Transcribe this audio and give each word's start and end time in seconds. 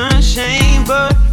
Shame, 0.00 0.84
but 0.86 1.29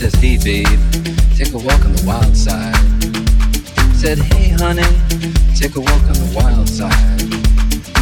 says, 0.00 0.14
hey 0.14 0.38
babe, 0.38 0.80
take 1.36 1.52
a 1.52 1.58
walk 1.58 1.84
on 1.84 1.92
the 1.92 2.02
wild 2.06 2.34
side. 2.34 2.74
Said, 3.94 4.18
hey 4.18 4.48
honey, 4.48 4.82
take 5.54 5.76
a 5.76 5.80
walk 5.80 6.02
on 6.08 6.14
the 6.14 6.32
wild 6.34 6.66
side. 6.66 7.99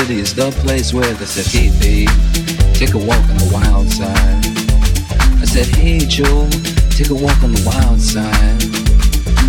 city 0.00 0.18
is 0.18 0.34
the 0.34 0.50
place 0.62 0.92
where 0.92 1.14
they 1.14 1.24
said, 1.24 1.46
hey, 1.46 1.70
babe, 1.78 2.08
take 2.74 2.94
a 2.94 2.98
walk 2.98 3.22
on 3.30 3.38
the 3.38 3.50
wild 3.54 3.88
side. 3.88 4.42
I 5.40 5.44
said, 5.44 5.66
hey, 5.66 6.00
Joe, 6.00 6.50
take 6.90 7.10
a 7.10 7.14
walk 7.14 7.40
on 7.44 7.52
the 7.52 7.62
wild 7.64 8.00
side. 8.00 8.58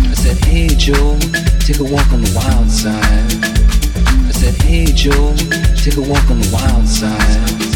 I 0.06 0.14
said, 0.14 0.38
hey, 0.46 0.68
Joe, 0.68 1.18
take 1.66 1.80
a 1.80 1.88
walk 1.90 2.06
on 2.12 2.22
the 2.22 2.30
wild 2.30 2.70
side. 2.70 3.42
I 4.22 4.30
said, 4.30 4.54
hey, 4.62 4.86
Joe, 4.86 5.34
take 5.82 5.96
a 5.96 6.06
walk 6.08 6.30
on 6.30 6.38
the 6.38 6.50
wild 6.54 6.86
side. 6.86 7.75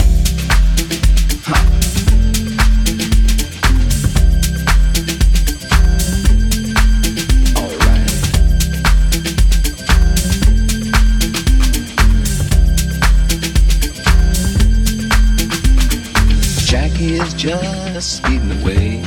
just 18.01 18.17
speeding 18.17 18.51
away. 18.63 19.03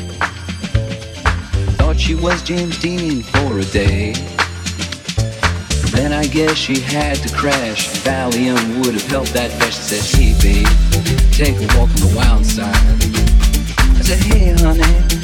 Thought 1.78 1.96
she 1.98 2.14
was 2.14 2.40
James 2.44 2.78
Dean 2.78 3.24
for 3.24 3.58
a 3.58 3.64
day. 3.64 4.12
Then 5.90 6.12
I 6.12 6.26
guess 6.26 6.56
she 6.56 6.78
had 6.78 7.16
to 7.16 7.34
crash. 7.34 7.88
Valium 8.04 8.84
would 8.84 8.94
have 8.94 9.06
helped 9.06 9.32
that 9.32 9.50
bitch. 9.60 9.72
Said, 9.72 10.04
hey 10.14 10.32
babe, 10.40 10.68
take 11.32 11.56
a 11.56 11.66
walk 11.76 11.90
on 11.90 12.00
the 12.06 12.14
wild 12.16 12.46
side. 12.46 12.76
I 13.98 14.02
said, 14.02 14.20
hey 14.30 14.52
honey. 14.52 15.23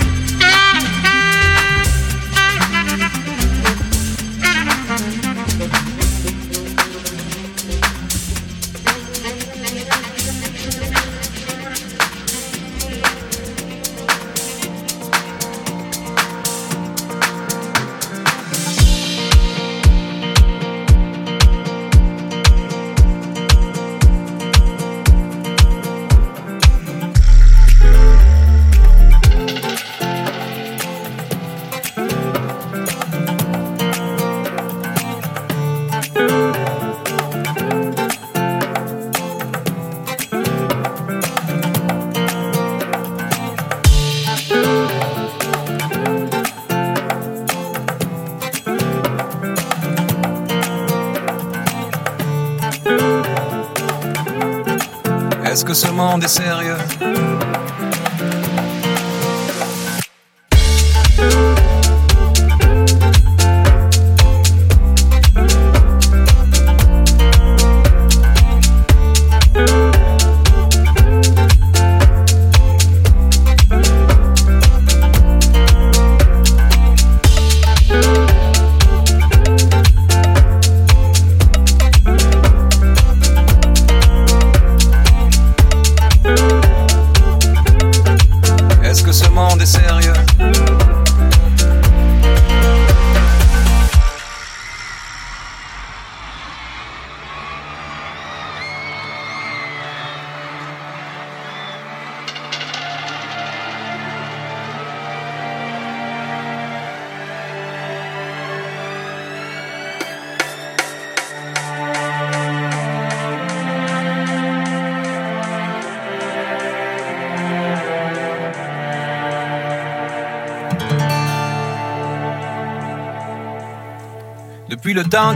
ce 55.73 55.87
monde 55.87 56.23
est 56.23 56.27
sérieux. 56.27 56.80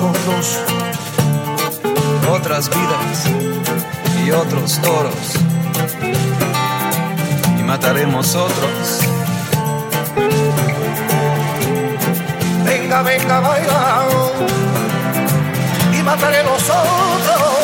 Otros. 0.00 0.58
Otras 2.30 2.68
vidas 2.70 3.26
y 4.24 4.30
otros 4.30 4.80
toros. 4.80 5.34
Y 7.58 7.62
mataremos 7.62 8.34
otros. 8.34 9.00
Venga, 12.64 13.02
venga, 13.02 13.40
baila. 13.40 14.04
Y 15.98 16.02
mataré 16.02 16.42
los 16.44 16.62
otros. 16.62 17.59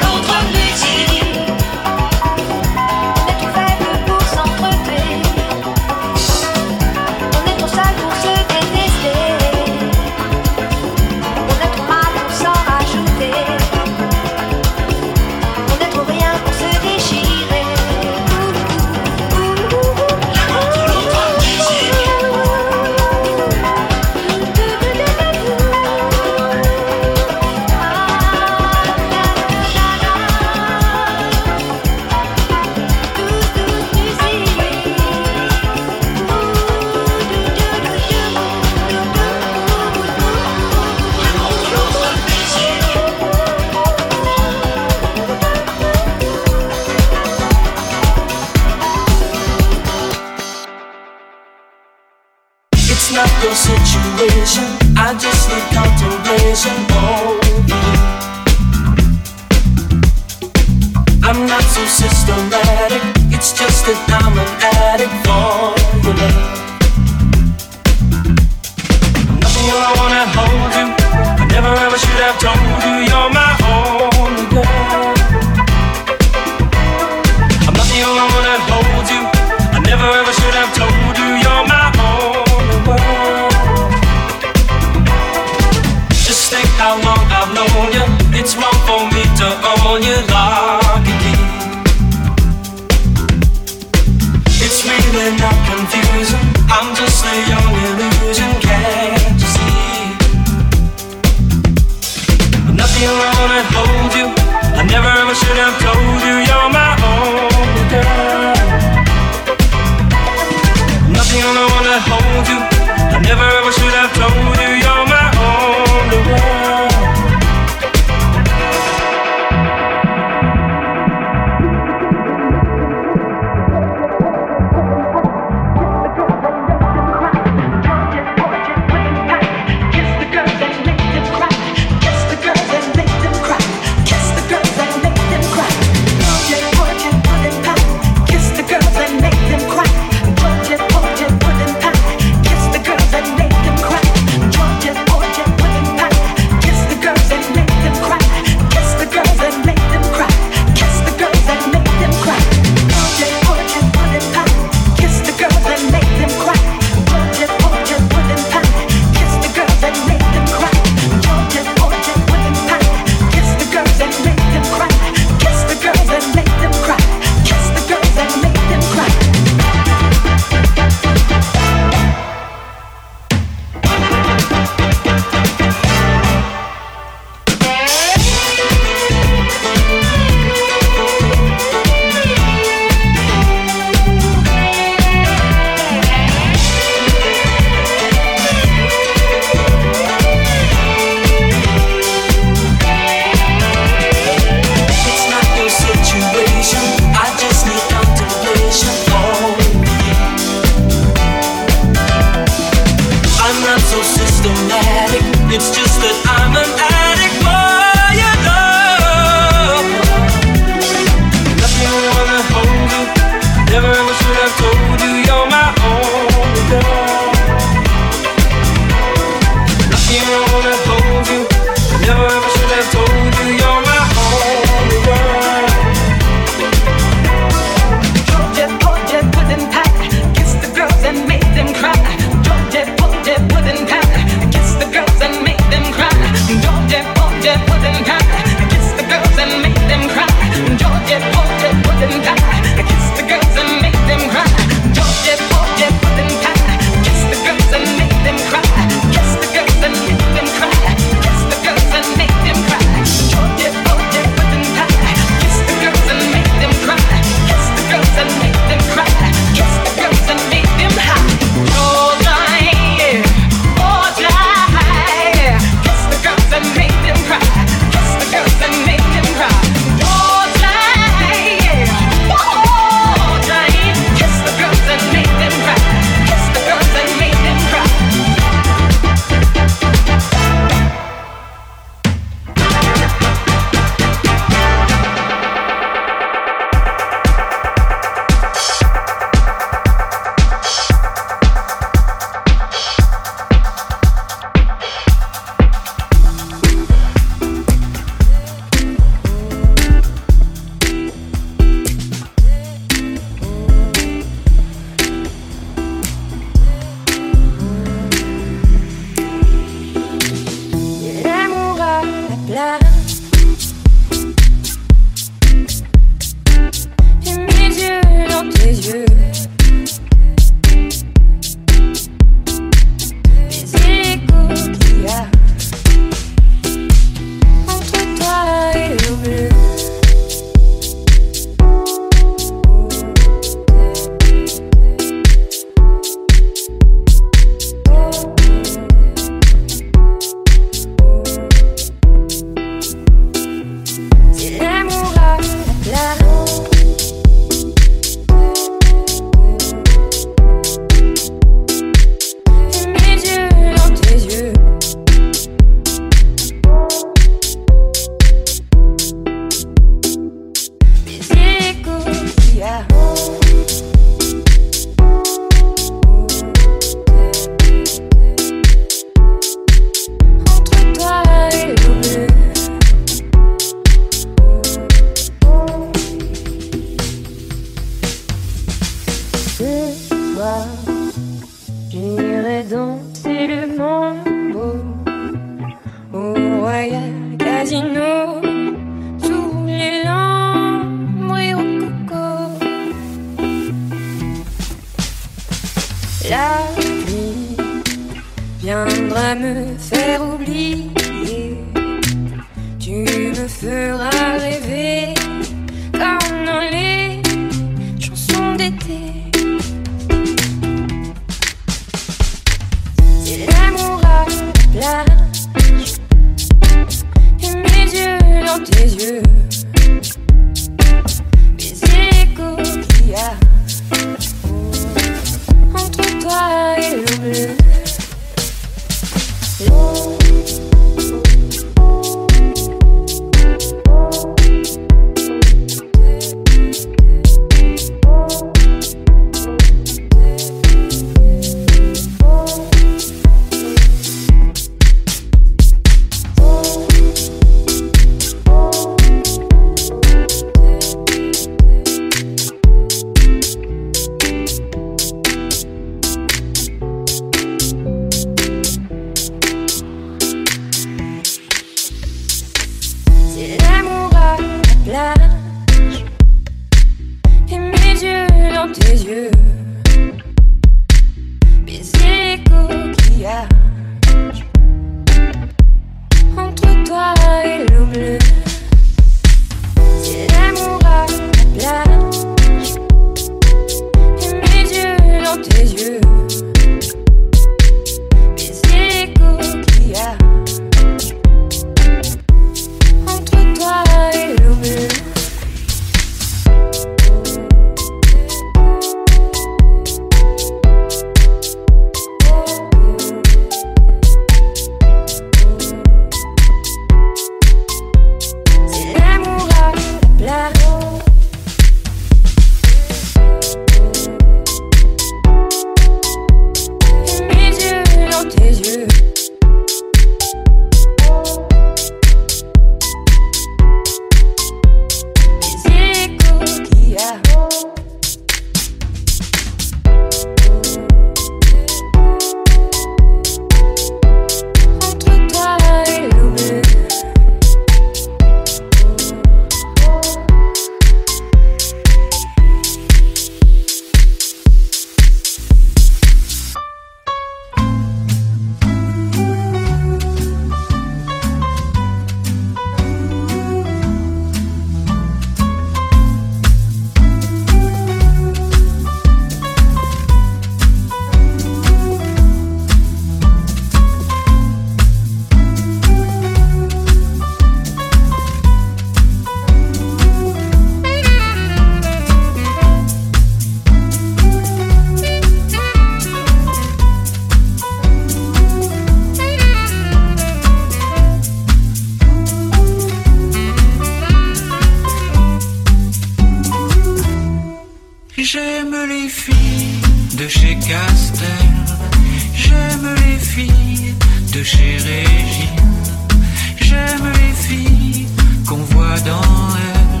dans 599.00 599.56
elle. 599.56 600.00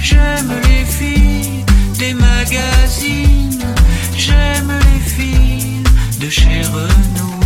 J'aime 0.00 0.52
les 0.68 0.84
filles 0.84 1.64
des 1.98 2.14
magazines, 2.14 3.64
j'aime 4.16 4.72
les 4.86 5.00
filles 5.00 5.82
de 6.20 6.28
chez 6.30 6.62
Renault, 6.72 7.40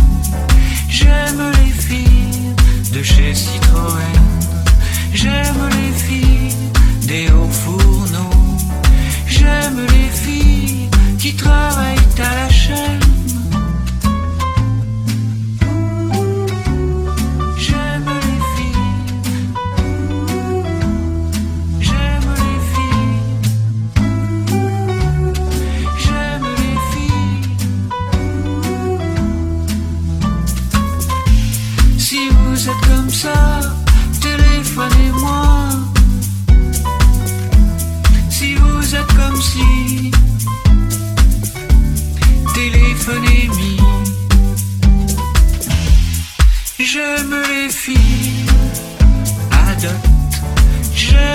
j'aime 0.89 1.51
les 1.59 1.71
filles 1.71 2.53
de 2.93 3.03
chez 3.03 3.33
Citroën, 3.33 4.19
j'aime 5.13 5.69
les 5.77 5.93
filles 6.05 6.55
des 7.07 7.29
hauts 7.31 7.51
fourneaux, 7.51 8.57
j'aime 9.27 9.79
les 9.85 10.09
filles 10.09 10.89
qui 11.17 11.35
travaillent 11.35 11.97
à 12.19 12.35
la 12.35 12.49
chaîne. 12.49 13.08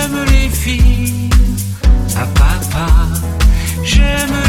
J'aime 0.05 0.23
les 0.25 0.49
filles. 0.49 1.29
À 2.15 2.27
papa, 2.27 2.85
j'aime 3.83 4.44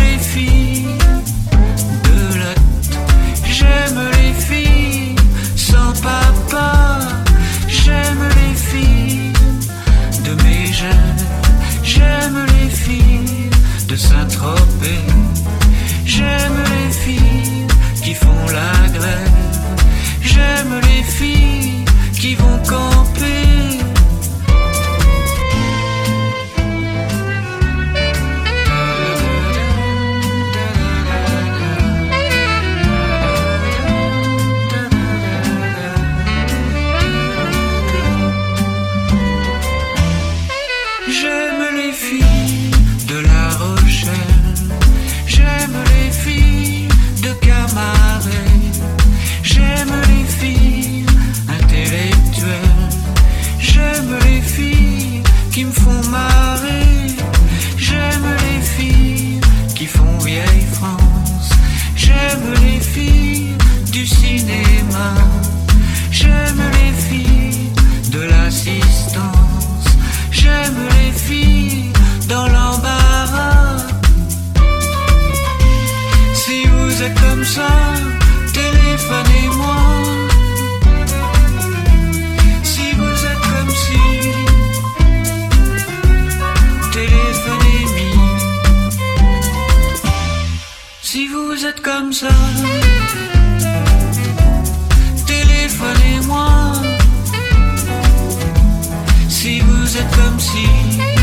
comme 77.20 77.44
ça, 77.44 77.68
téléphonez-moi. 78.52 79.76
Si 82.62 82.92
vous 82.92 83.18
êtes 83.30 83.42
comme 83.50 83.70
si, 83.82 84.00
téléphonez-moi. 86.92 88.38
Si 91.02 91.28
vous 91.28 91.66
êtes 91.66 91.82
comme 91.82 92.12
ça, 92.12 92.34
téléphonez-moi. 95.26 96.72
Si 99.28 99.60
vous 99.60 99.96
êtes 99.96 100.10
comme 100.16 100.40
si. 100.40 101.15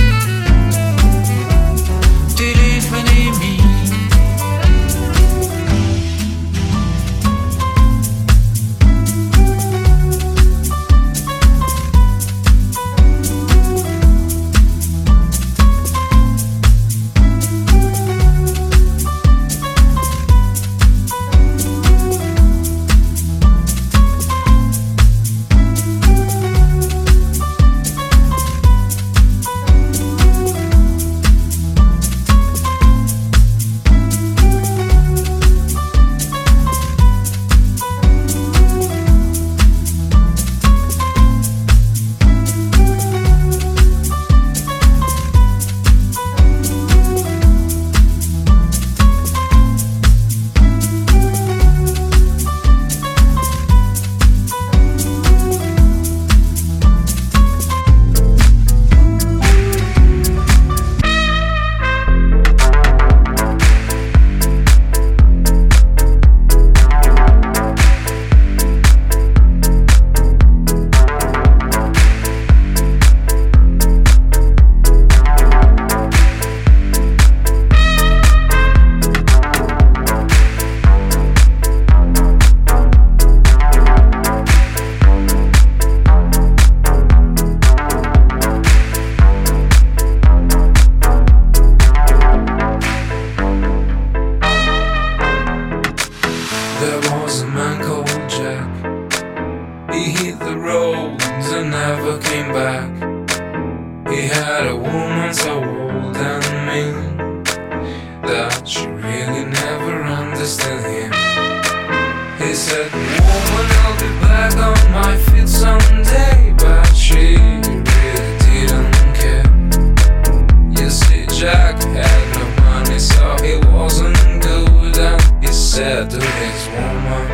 back 121.63 121.81
had 121.83 122.23
no 122.35 122.45
money, 122.63 122.99
so 122.99 123.25
he 123.45 123.55
wasn't 123.71 124.17
good. 124.41 124.97
And 124.97 125.43
he 125.43 125.51
said 125.53 126.09
to 126.09 126.19
his 126.19 126.61
woman, 126.75 127.25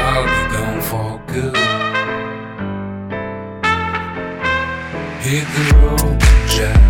I'll 0.00 0.26
be 0.32 0.42
gone 0.54 0.80
for 0.90 1.10
good. 1.32 1.56
He 5.24 5.36
grew 5.52 5.94
up, 5.96 6.20
Jack. 6.48 6.87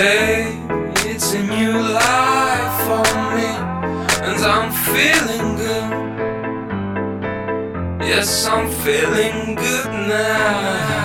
It's 0.00 1.32
a 1.34 1.42
new 1.42 1.72
life 1.72 2.86
for 2.86 3.02
me, 3.34 3.50
and 4.22 4.40
I'm 4.46 4.70
feeling 4.70 5.56
good. 5.56 5.90
Yes, 8.06 8.46
I'm 8.46 8.70
feeling 8.70 9.56
good 9.56 9.90
now. 9.90 10.97